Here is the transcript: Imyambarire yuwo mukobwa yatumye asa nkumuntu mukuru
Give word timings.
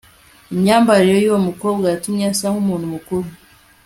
Imyambarire 0.53 1.17
yuwo 1.21 1.39
mukobwa 1.47 1.85
yatumye 1.93 2.23
asa 2.31 2.45
nkumuntu 2.51 2.85
mukuru 2.93 3.27